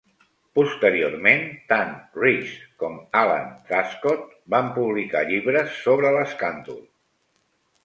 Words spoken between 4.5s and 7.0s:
van publicar llibres sobre l'escàndol.